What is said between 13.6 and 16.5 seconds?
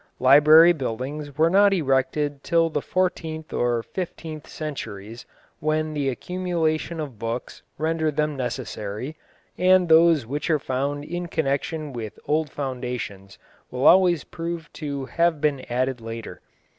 will always prove to have been added later.